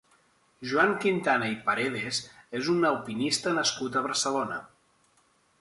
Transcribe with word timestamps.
Joan 0.69 0.93
Quintana 1.03 1.49
i 1.57 1.57
Paredes 1.67 2.21
és 2.61 2.71
un 2.75 2.89
alpinista 2.93 3.55
nascut 3.61 3.99
a 4.03 4.07
Barcelona. 4.11 4.63